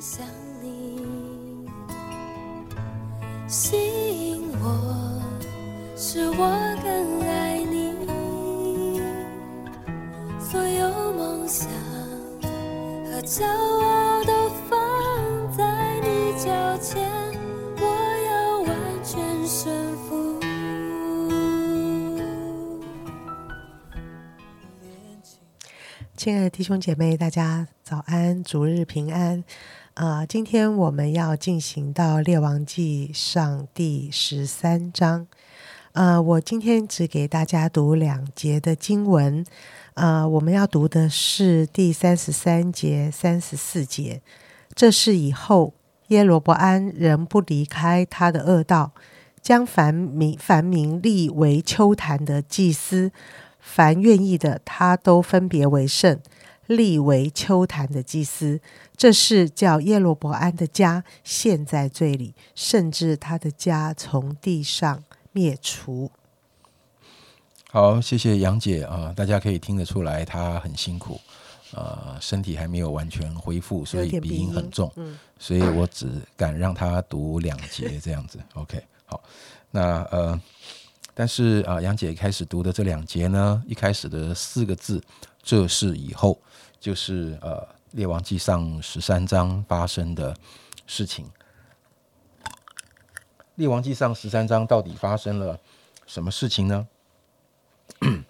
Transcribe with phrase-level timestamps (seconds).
[0.00, 0.24] 想
[0.62, 1.68] 你，
[3.48, 3.76] 吸
[4.30, 5.20] 引我，
[5.96, 9.00] 使我更爱你。
[10.38, 11.68] 所有梦想
[13.10, 14.78] 和骄傲都放
[15.56, 17.04] 在你脚前，
[17.78, 17.82] 我
[18.28, 19.18] 要完全
[19.48, 20.38] 顺服。
[26.16, 29.42] 亲爱的弟兄姐妹，大家早安，主日平安。
[29.98, 35.26] 啊、今天我们要进行到《列王记上》第十三章。
[35.90, 39.44] 呃，我今天只给大家读两节的经文。
[39.94, 44.22] 呃，我们要读的是第三十三节、三十四节。
[44.72, 45.74] 这是以后
[46.06, 48.92] 耶罗伯安仍不离开他的恶道，
[49.42, 53.10] 将凡民凡民立为秋坛的祭司，
[53.58, 56.20] 凡愿意的，他都分别为圣，
[56.68, 58.60] 立为秋坛的祭司。
[58.96, 66.10] 这是叫耶罗伯安的家陷在罪里，甚至他的家从地上灭除。
[67.70, 71.20] 好，谢谢杨姐啊、大家可以听得出来，她很辛苦，
[71.72, 78.38] 呃，身体还没有完全恢复，所以鼻音很重，嗯所以我只敢让她读两节这样子。
[78.54, 79.22] OK，好，
[79.70, 80.40] 那呃，
[81.12, 85.00] 但是啊、杨姐开始读的这两节呢，一开始的四个字
[85.42, 86.38] “这是以后”，
[86.78, 87.60] 就是呃
[87.92, 90.36] 《列王记上》十三章发生的
[90.86, 91.24] 事情。
[93.54, 95.58] 《列王记上》十三章到底发生了
[96.06, 96.86] 什么事情呢？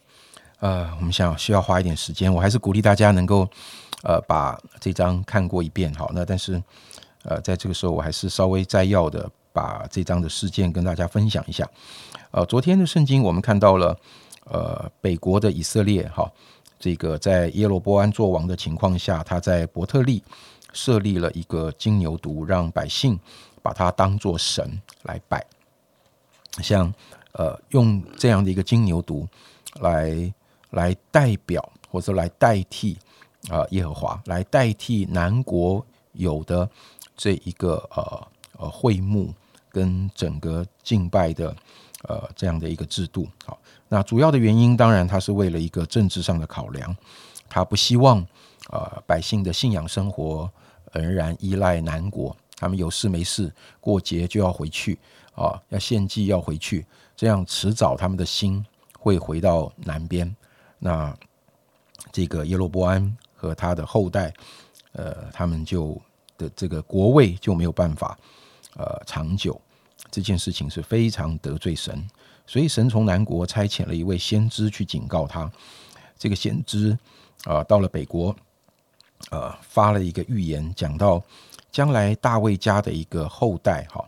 [0.61, 3.49] 呃，我们想需要花一点时间，我还是鼓励大家能够
[4.03, 5.93] 呃把这章看过一遍。
[5.95, 6.61] 好，那但是
[7.23, 11.69] 呃在这个时候，我还是稍微摘要的把这章的事件跟大家分享一下。
[12.31, 13.97] 呃，昨天的圣经我们看到了
[14.47, 16.29] 呃北国的以色列哈，
[16.79, 20.23] 这个在耶罗波安做王的情况下，他在伯特利
[20.73, 23.19] 设立了一个金牛犊，让百姓
[23.63, 25.45] 把它当作神来拜，
[26.63, 26.93] 像
[27.33, 29.27] 呃用这样的一个金牛犊
[29.81, 30.33] 来
[30.71, 32.97] 来代表或者来代替
[33.49, 36.69] 啊、耶和华，来代替南国有的
[37.17, 39.33] 这一个呃呃会幕
[39.71, 41.55] 跟整个敬拜的
[42.09, 43.27] 呃这样的一个制度。
[43.45, 43.59] 好，
[43.89, 46.95] 那主要的原因当然他是为了一个政治上的考量，
[47.49, 48.25] 他不希望
[48.71, 50.51] 呃百姓的信仰生活
[50.93, 54.99] 仍然依赖南国，他们有事没事过节就要回去
[55.35, 56.85] 啊，要献祭要回去，
[57.17, 58.65] 这样迟早他们的心
[58.99, 60.35] 会回到南边。
[60.79, 61.17] 那
[62.13, 64.33] 这个耶罗波安和他的后代，
[64.93, 66.01] 呃，他们就
[66.37, 68.19] 的这个国位就没有办法
[68.77, 69.61] 呃长久。
[70.11, 72.09] 这件事情是非常得罪神，
[72.49, 75.51] 所以神从南国差遣了一位先知去警告他。
[76.19, 76.99] 这个先知
[77.45, 78.35] 啊、到了北国，
[79.31, 81.23] 呃，发了一个预言，讲到
[81.71, 84.05] 将来大卫家的一个后代哈，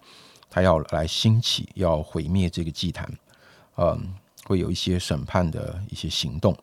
[0.48, 3.08] 他要来兴起，要毁灭这个祭坛，
[3.76, 4.12] 嗯，
[4.44, 6.56] 会有一些审判的一些行动，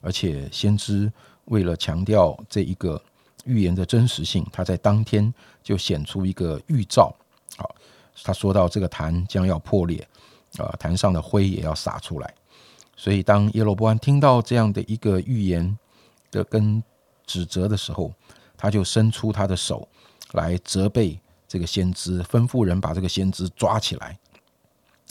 [0.00, 1.12] 而且先知
[1.46, 3.00] 为了强调这一个
[3.44, 7.14] 预言的真实性，他在当天就显出一个预兆，
[7.58, 7.74] 好，
[8.22, 10.08] 他说到这个坛将要破裂，
[10.58, 12.34] 啊、坛上的灰也要洒出来，
[12.96, 15.76] 所以当耶罗波安听到这样的一个预言
[16.30, 16.82] 的跟
[17.26, 18.12] 指责的时候，
[18.56, 19.88] 他就伸出他的手
[20.32, 24.18] 来责备这个先知，吩咐人把这个先知抓起来。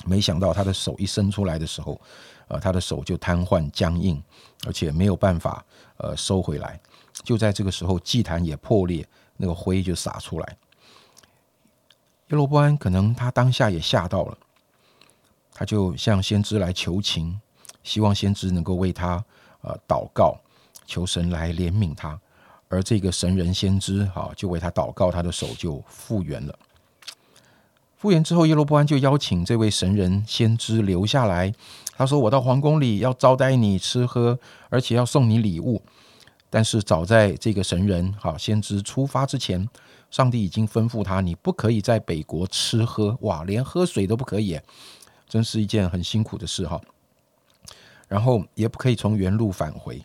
[0.05, 1.99] 没想到他的手一伸出来的时候，
[2.47, 4.21] 呃，他的手就瘫痪僵硬，
[4.65, 5.63] 而且没有办法
[5.97, 6.79] 呃收回来。
[7.23, 10.57] 就在这个时候，祭坛也破裂，那个灰就洒出来。
[12.29, 14.37] 耶罗波安可能他当下也吓到了，
[15.53, 17.39] 他就向先知来求情，
[17.83, 19.23] 希望先知能够为他
[19.61, 20.37] 呃祷告，
[20.85, 22.19] 求神来怜悯他。
[22.69, 26.57] 而这个神人先知哈、就为他祷告，他的手就复原了。
[27.95, 31.53] 复原之后，耶罗波安就邀请这位神人先知留下来。
[31.95, 34.37] 他说：“我到皇宫里要招待你吃喝，
[34.69, 35.81] 而且要送你礼物。”
[36.49, 39.69] 但是早在这个神人哈先知出发之前，
[40.09, 44.59] 上帝已经吩咐他：你不可以在北国吃喝，哇，连喝水都不可以，
[45.27, 46.81] 真是一件很辛苦的事哈。
[48.07, 50.03] 然后也不可以从原路返回，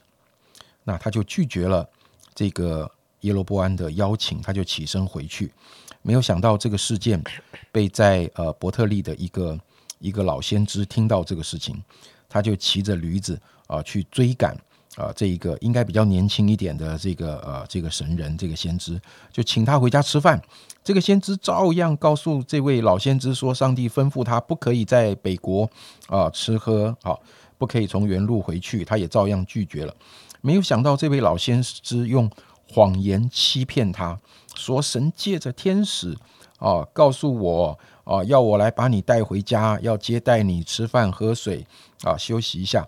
[0.85, 1.87] 那他就拒绝了
[2.35, 5.53] 这个耶罗波安的邀请，他就起身回去。
[6.01, 7.23] 没有想到这个事件
[7.71, 9.59] 被在呃伯特利的一个
[9.99, 11.83] 一个老先知听到这个事情，
[12.29, 14.57] 他就骑着驴子啊、去追赶
[14.99, 19.01] 啊、这一个应该比较年轻一点的这个呃这个神人这个先知，
[19.31, 20.43] 就请他回家吃饭。
[20.83, 25.71] 这个先知照样告诉这位老先知说，上帝吩咐他不可以在北国
[26.09, 27.23] 啊、吃喝，好、
[27.59, 29.95] 不可以从原路回去，他也照样拒绝了。
[30.41, 32.29] 没有想到这位老先知用
[32.69, 34.19] 谎言欺骗他，
[34.57, 36.17] 说神借着天使
[36.59, 41.67] 啊告诉我啊，要我来把你带回家，要接待你吃饭喝水
[42.03, 42.85] 啊，休息一下。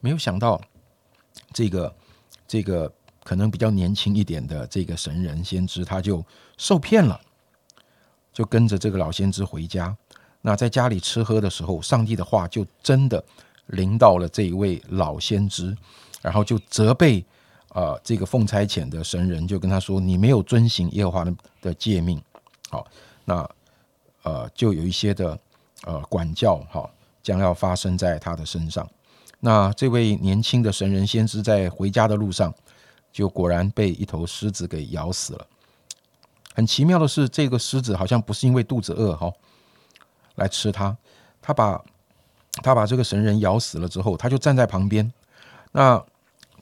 [0.00, 0.60] 没有想到
[1.52, 1.94] 这个
[2.48, 6.24] 这个可能比较年轻一点的这个神人先知，他就
[6.56, 7.20] 受骗了，
[8.32, 9.96] 就跟着这个老先知回家。
[10.40, 13.22] 那在家里吃喝的时候，上帝的话就真的
[13.66, 15.76] 临到了这一位老先知，
[16.20, 17.24] 然后就责备。
[17.74, 22.22] 啊，这个奉差遣的神人就跟他说：“你没有遵行耶和华的的诫命。”
[22.68, 22.86] 好，
[23.24, 23.48] 那
[24.24, 25.38] 呃，就有一些的
[25.86, 26.86] 呃管教，哈，
[27.22, 28.86] 将要发生在他的身上。
[29.44, 32.54] 那这位年轻的神人先知在回家的路上，
[33.12, 35.46] 就果然被一头狮子给咬死了。
[36.54, 39.32] 很奇妙的是，这个狮子好像不是因为肚子饿哈
[40.36, 40.96] 来吃它，
[41.40, 41.84] 他把
[42.62, 45.12] 他把这个神人咬死了之后，他就站在旁边，
[45.72, 46.02] 那。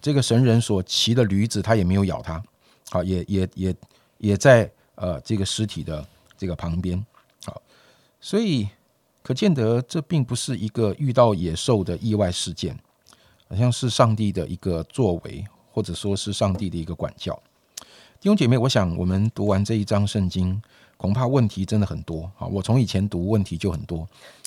[0.03, 2.43] 这个神人所骑的驴子，他也没有咬他，
[2.88, 3.77] 好，也也也
[4.17, 6.03] 也在呃这个尸体的
[6.38, 7.05] 这个旁边，
[7.44, 7.61] 好，
[8.19, 8.67] 所以
[9.22, 12.78] 可见得这并不是一个遇到野兽的意外事件，
[13.49, 17.34] 好像是上帝的一个作为，或者说是上帝的一个管教。
[18.20, 20.61] 弟兄姐妹，我想我们读完这一章圣经，
[20.96, 22.46] 恐怕问题真的很多啊！
[22.46, 24.06] 我从以前读问题就很多，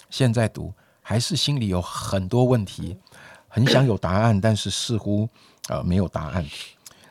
[0.09, 2.97] 现在读还是心里有很多问题。
[3.55, 5.29] 很想有答案，但是似乎
[5.69, 6.43] 呃没有答案。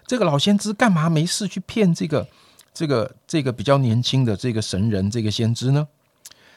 [0.09, 2.27] 这个老先知干嘛没事去骗这个
[2.75, 5.87] 这个这个比较年轻的这个神人这个先知呢？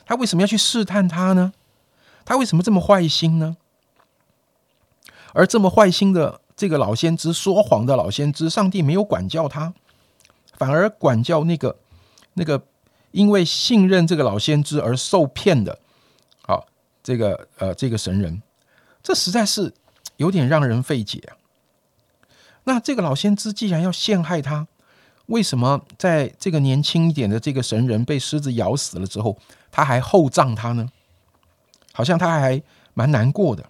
[0.05, 1.53] 他为什么要去试探他呢？
[2.23, 3.57] 他为什么这么坏心呢？
[5.33, 9.73] 而这么坏心的这个老先知说谎的老先知，上帝没有管教他，
[10.57, 11.77] 反而管教那个
[12.35, 12.63] 那个
[13.11, 15.79] 因为信任这个老先知而受骗的，
[16.41, 16.65] 好
[17.03, 18.41] 这个呃这个神人。
[19.03, 19.73] 这实在是
[20.17, 21.37] 有点让人费解啊！
[22.63, 24.67] 那这个老先知既然要陷害他，
[25.27, 29.37] 为什么在这个年轻一点的这个神人被狮子咬死了之后，
[29.75, 30.89] 他还厚葬他呢？
[31.91, 32.63] 好像他还
[32.93, 33.69] 蛮难过的。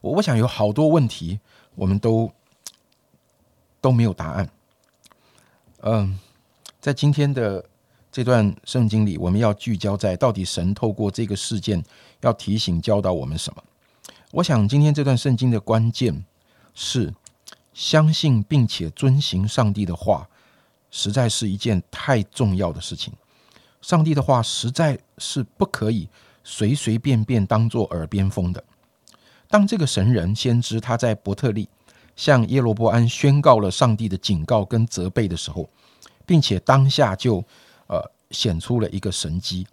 [0.00, 1.38] 我我想有好多问题，
[1.76, 2.32] 我们都
[3.80, 4.50] 都没有答案。
[5.82, 6.18] 嗯，
[6.80, 7.64] 在今天的。
[8.14, 11.82] 这段圣经里，我们要聚焦在到底神透过这个事件
[12.20, 13.64] 要提醒教导我们什么？
[14.32, 16.22] 我想今天这段圣经的关键
[16.74, 17.14] 是
[17.72, 20.28] 相信并且遵行上帝的话，
[20.90, 23.14] 实在是一件太重要的事情。
[23.82, 26.08] 上帝的话实在是不可以
[26.42, 28.64] 随随便便当做耳边风的。
[29.48, 31.68] 当这个神人先知他在伯特利
[32.16, 35.68] 向耶罗波安宣告了上帝的警告跟责备的时候，
[36.24, 37.44] 并且当下就。
[37.88, 38.00] 呃，
[38.30, 39.66] 显出了一个神机，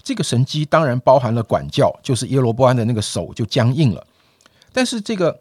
[0.00, 4.06] 这个神机当然包含了管教，就是耶罗波安的那个手就僵硬了。
[4.72, 5.40] 但是这个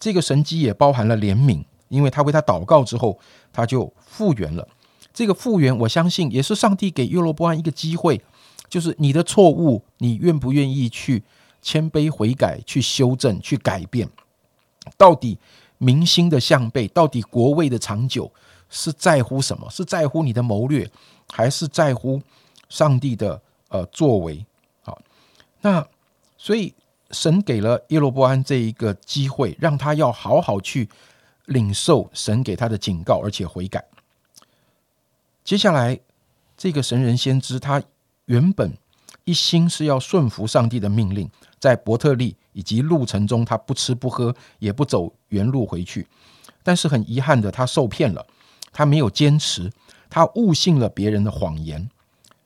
[0.00, 3.18] 这个神机也包含了怜悯，因为他为他祷告之后，
[3.52, 4.66] 他就复原了。
[5.12, 8.20] 这个复原，我相信也是上帝给耶罗波安一个机会，
[8.68, 11.22] 就是你的错误，你愿不愿意去
[11.60, 14.08] 谦卑悔改，去修正，去改变？
[14.96, 15.38] 到底
[15.78, 18.32] 民心的向背，到底国位的长久，
[18.68, 19.68] 是在乎什么？
[19.70, 20.90] 是在乎你的谋略？
[21.30, 22.20] 还是在乎
[22.68, 24.44] 上帝的呃作为，
[24.82, 25.00] 好，
[25.62, 25.86] 那
[26.36, 26.74] 所以
[27.10, 30.88] 神给了耶罗波安这一个机会，让他要好好去
[31.46, 33.82] 领受神给他的警告，而且悔改。
[35.44, 35.98] 接下来，
[36.56, 37.82] 这个神人先知他
[38.26, 38.76] 原本
[39.24, 46.06] 一心是要顺服上帝的命令，在伯特利以及路程中，他不吃不喝，也不走原路回去。
[46.62, 48.26] 但是很遗憾的，他受骗了，
[48.72, 49.70] 他没有坚持。
[50.08, 51.88] 他误信了别人的谎言，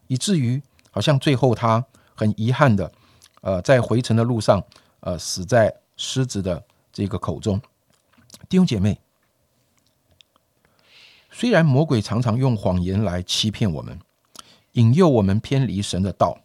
[0.06, 0.62] 以至于
[0.92, 1.84] 好像最后他
[2.14, 2.92] 很遗憾的，
[3.40, 4.62] 呃，在回程的路上，
[5.00, 7.60] 呃，死在狮子的这个口中。
[8.48, 8.96] 弟兄姐妹，
[11.38, 14.00] 虽然魔鬼常常用谎言来欺骗我们，
[14.72, 16.38] 引诱我们偏离神的道，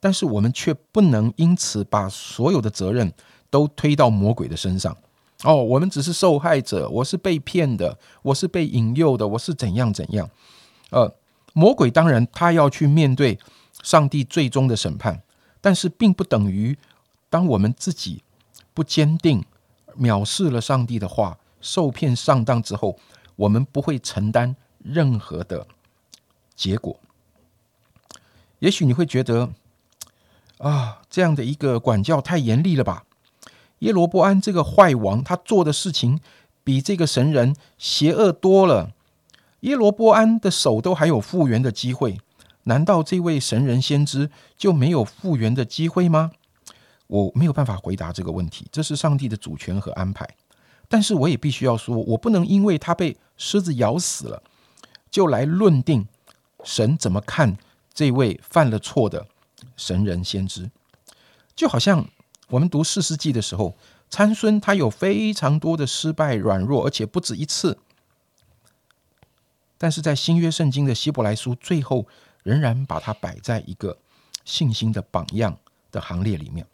[0.00, 3.12] 但是我们却不能因此把所有的责任
[3.50, 4.96] 都推到魔鬼的身上。
[5.42, 10.30] 哦，我们只是受害者，我是被骗的，我是被引诱的，我是怎样怎样？
[10.88, 11.14] 呃，
[11.52, 13.38] 魔鬼当然他要去面对
[13.82, 15.22] 上帝最终的审判，
[15.60, 16.78] 但是并不等于
[17.28, 18.22] 当我们自己
[18.72, 19.44] 不坚定、
[20.00, 22.98] 藐视了上帝的话、受骗上当之后，
[23.36, 25.66] 我们不会承担任何的
[26.54, 26.98] 结果。
[28.58, 29.50] 也许你会觉得
[30.58, 33.04] 啊，这样的一个管教太严厉了吧？
[33.80, 36.18] 耶罗波安这个坏王，他做的事情
[36.64, 38.92] 比这个神人邪恶多了。
[39.60, 42.18] 耶罗波安的手都还有复原的机会，
[42.62, 46.32] 难道这位神人先知就没有复原的机会吗？
[47.08, 50.26] 我没有办法回答这个问题，这是上帝的主权和安排。
[50.88, 54.42] 但是我也必须要说，我不能因为他被狮子咬死了，
[55.10, 56.06] 就来论定
[56.64, 57.56] 神怎么看
[57.92, 59.26] 这位犯了错的
[59.76, 60.70] 神人先知。
[61.54, 62.06] 就好像
[62.48, 63.76] 我们读四世纪的时候，
[64.08, 67.78] 参孙他有非常多的失败、软弱，而且不止一次。
[69.78, 72.06] 但是在新约圣经的希伯来书最后，
[72.42, 73.98] 仍然把它摆在一个
[74.44, 75.58] 信心的榜样
[75.90, 76.66] 的行列里面。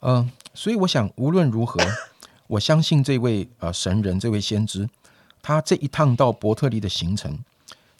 [0.00, 1.80] 嗯，所以我想，无论如何，
[2.48, 4.88] 我相信这位呃神人，这位先知，
[5.40, 7.38] 他这一趟到伯特利的行程，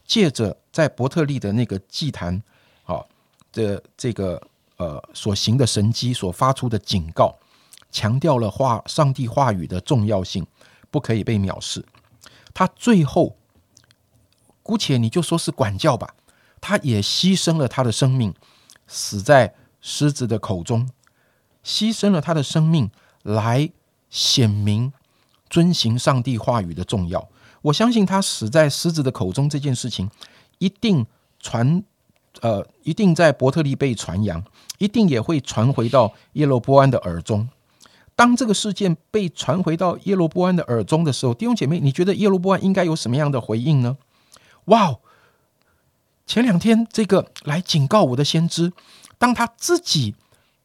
[0.05, 2.43] 借着在伯特利的那个祭坛，
[2.83, 3.09] 好
[3.53, 4.43] 的这个
[4.79, 7.39] 呃所行的神迹，所发出的警告，
[7.93, 10.45] 强调了话上帝话语的重要性，
[10.91, 11.85] 不可以被藐视。
[12.53, 13.37] 他最后。
[14.61, 16.15] 姑且你就说是管教吧，
[16.61, 18.35] 他也牺牲了他的生命，
[18.87, 20.91] 死在狮子的口中，
[21.65, 22.91] 牺牲了他的生命
[23.23, 23.71] 来
[24.11, 24.93] 显明
[25.51, 27.29] 遵行上帝话语的重要。
[27.63, 30.11] 我相信他死在狮子的口中这件事情，
[30.59, 31.07] 一定
[31.41, 31.83] 传，
[32.41, 34.43] 呃，一定在伯特利被传扬，
[34.79, 37.49] 一定也会传回到耶罗波安的耳中。
[38.15, 43.97] 当这个事件被传回到耶罗波安的耳中的时候，弟兄姐妹，你觉得耶罗波安应该有什么样的回应呢？
[44.67, 44.97] 哇！
[46.27, 48.73] 前两天这个来警告我的先知，
[49.19, 50.15] 当他自己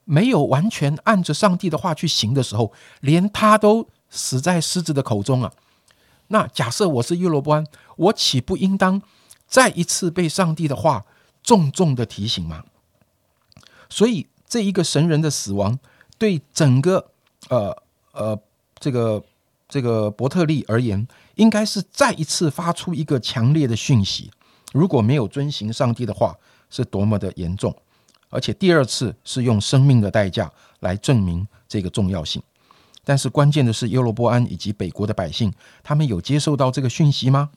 [0.06, 5.52] 没有完全按着上帝的话去行的时候，连他都死在狮子的口中啊！
[6.28, 7.66] 那假设我是约罗波安，
[7.98, 9.02] 我岂不应当
[9.48, 11.06] 再一次被上帝的话
[11.42, 12.64] 重重的提醒吗？
[13.90, 15.80] 所以，这一个神人的死亡，
[16.18, 17.12] 对整个
[17.50, 18.40] 呃呃
[18.80, 19.24] 这个
[19.68, 21.08] 这个伯特利而言。
[21.36, 24.30] 应该是再一次发出一个强烈的讯息，
[24.72, 26.38] 如果没有遵行上帝的话，
[26.70, 27.76] 是多么的严重，
[28.34, 32.42] 而且第二次是用生命的代价来证明这个重要性。
[33.06, 37.52] 但是关键的是，耶罗波安以及北国的百姓，他们有接受到这个讯息吗？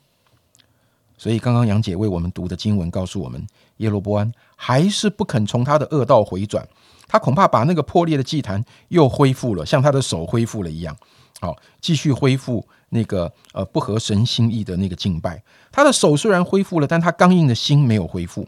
[1.17, 3.47] 所以刚刚杨姐为我们读的经文告诉我们，
[3.79, 6.69] 耶罗波安还是不肯从他的恶道回转，
[7.09, 10.95] 他恐怕把那个破裂的祭坛又恢复了，像他的手恢复了一样，
[11.41, 12.67] 好，继续恢复。
[12.91, 15.43] 那个呃不合神心意的那个敬拜，
[15.73, 18.47] 他的手虽然恢复了，但他刚硬的心没有恢复。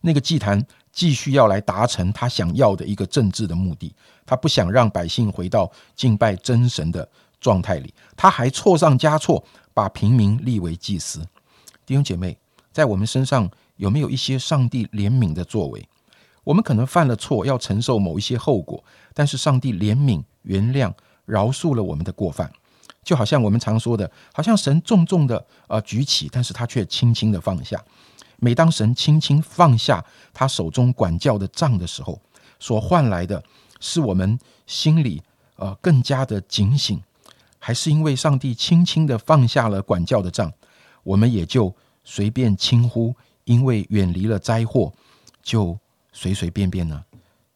[0.00, 7.08] 那个祭坛继续要来达成他想要的一个政治的目的，他不想让百姓回到敬拜真神的
[7.40, 11.20] 状态里，他还错上加错，把平民立为祭司。
[11.86, 12.36] 弟兄姐妹，
[12.72, 15.88] 在我们身上有没有一些上帝怜悯的作为？
[16.44, 20.92] 我们可能犯了错，要承受某一些后果，但是上帝怜悯、原谅、
[21.26, 22.50] 饶恕了我们的过犯。
[23.04, 27.82] 就好像我们常说的，好像神重重的呃举起，但是他却轻轻的放下。
[28.40, 32.20] 每当神轻轻放下他手中管教的杖的时候，
[32.58, 33.42] 所换来的
[33.80, 35.22] 是我们心里
[35.56, 37.00] 呃更加的警醒。
[37.60, 40.52] 还是因为上帝轻轻的放下了管教的杖，
[41.02, 43.12] 我们也就随便轻呼，
[43.44, 44.92] 因为远离了灾祸，
[45.42, 45.76] 就
[46.12, 47.04] 随随便便呢？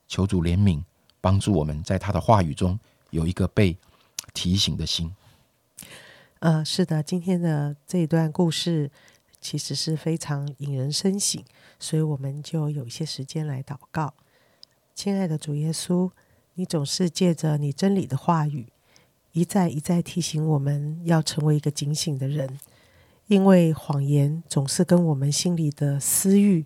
[0.09, 0.83] 求主怜悯，
[1.21, 2.79] 帮助我们在他的话语中
[3.11, 3.77] 有一个被
[4.35, 5.15] 提醒的心。
[6.41, 8.91] 呃，是的，今天的这一段故事
[9.43, 11.45] 其实是非常引人深省，
[11.81, 14.15] 所以我们就有一些时间来祷告。
[14.95, 16.11] 亲爱的主耶稣，
[16.55, 18.69] 你总是借着你真理的话语，
[19.33, 22.59] 一再一再提醒我们要成为一个警醒的人，
[23.27, 26.65] 因为谎言总是跟我们心里的私欲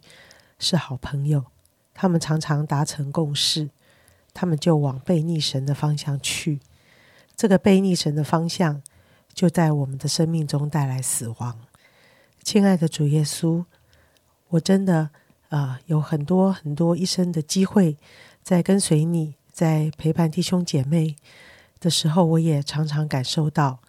[0.58, 1.46] 是好朋友，
[1.94, 3.70] 他们常常达成共识，
[4.34, 6.60] 他们就往背逆神的方向去。
[7.34, 8.82] 这个背逆神的方向。
[9.36, 11.60] 就在我们的生命中带来死亡，
[12.46, 13.64] 亲爱的主耶稣，
[14.50, 15.10] 我真的
[15.48, 17.96] 啊有很多很多一生的机会
[18.40, 21.16] 在跟随你，在陪伴弟兄姐妹
[21.80, 23.80] 的时候，我也常常感受到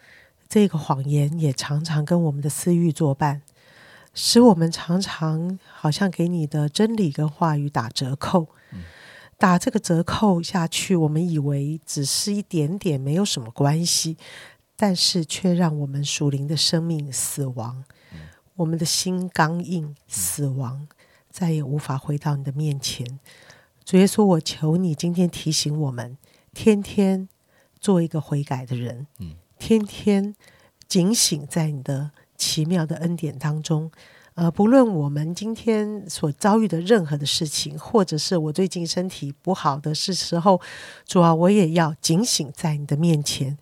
[0.50, 3.44] 这个谎言也常常跟我们的私欲作伴，
[4.16, 8.48] 使我们常常好像给你的真理跟话语打折扣，
[9.38, 14.18] 打这个折扣下去，我们以为只是一点点，没有什么关系。
[14.80, 17.84] 但是却让我们属灵的生命死亡，
[18.58, 20.88] 我们的心刚硬，死亡，
[21.30, 23.20] 再也无法回到你的面前。
[23.86, 26.18] 主耶稣，我求你今天提醒我们，
[26.54, 27.30] 天天
[27.80, 29.06] 做一个悔改的人，
[29.60, 30.36] 天天
[30.88, 33.92] 警醒在你的奇妙的恩典当中。
[34.34, 40.60] 呃，不论我们今天所遭遇的任何的事情，或者是我最近身体不好的是时候，
[41.06, 43.58] 主啊，我也要警醒在你的面前。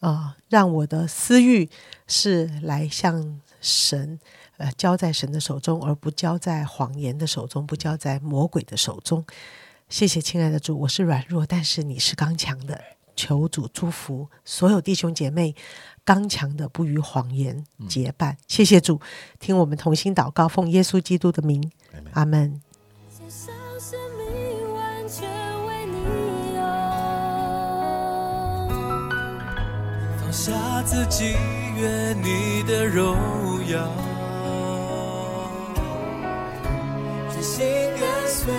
[0.00, 1.68] 啊，让我的私欲
[2.06, 4.20] 是来向神，
[4.58, 9.24] 呃，交在神的手中，而不交在谎言的手中，不交在魔鬼的手中。
[9.88, 12.80] 谢谢，亲爱的主，我是软弱，但是你是刚强的。
[13.16, 15.54] 求主祝福所有弟兄姐妹，
[16.04, 18.36] 刚强的不与谎言结伴。
[18.46, 19.00] 谢谢主，
[19.40, 21.72] 听我们同心祷告，奉耶稣基督的名，
[22.12, 22.60] 阿门。
[30.26, 31.36] 放下自己，
[31.76, 33.16] 愿你的荣
[33.68, 33.88] 耀，
[37.32, 37.64] 真心
[37.96, 38.52] 跟随